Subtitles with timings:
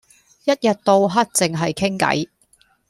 [0.45, 2.27] 一日到黑淨係傾計